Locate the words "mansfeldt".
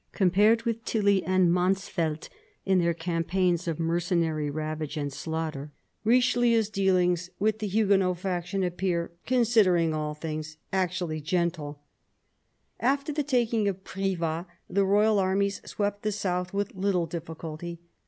1.53-2.27